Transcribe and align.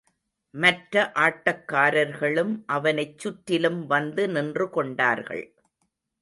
மற்ற 0.53 1.11
ஆட்டக் 1.15 1.67
காரர்களும் 1.67 2.63
அவனைச் 2.65 3.19
சுற்றிலும் 3.19 3.85
வந்து 3.85 4.27
நின்று 4.29 4.69
கொண்டார்கள். 4.69 5.45